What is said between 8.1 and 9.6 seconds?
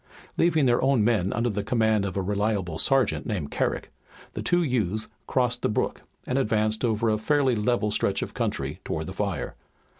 of country toward the fire.